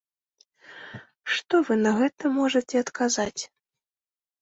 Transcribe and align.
Што 1.35 1.55
вы 1.69 1.79
на 1.85 1.91
гэта 2.01 2.35
можаце 2.41 2.75
адказаць? 2.89 3.43